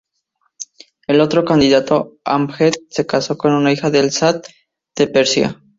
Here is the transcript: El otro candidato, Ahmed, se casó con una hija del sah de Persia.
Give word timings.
El 1.05 1.21
otro 1.21 1.45
candidato, 1.45 2.17
Ahmed, 2.25 2.73
se 2.89 3.05
casó 3.05 3.37
con 3.37 3.53
una 3.53 3.71
hija 3.71 3.91
del 3.91 4.09
sah 4.11 4.41
de 4.97 5.07
Persia. 5.07 5.61